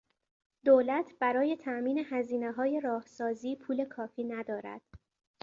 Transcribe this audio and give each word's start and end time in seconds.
دولت 0.65 1.11
برای 1.21 1.57
تامین 1.57 2.05
هزینههای 2.09 2.79
راه 2.83 3.05
سازی 3.05 3.55
پول 3.55 3.85
کافی 3.85 4.23
ندارد. 4.23 4.81